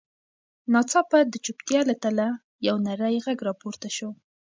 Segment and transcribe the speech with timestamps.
[0.73, 2.27] ناڅاپه د چوپتیا له تله
[2.67, 4.09] یو نرۍ غږ راپورته شو.